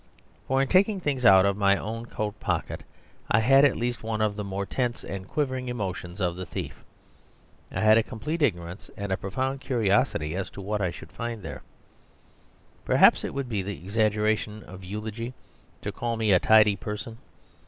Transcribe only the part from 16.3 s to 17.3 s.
a tidy person.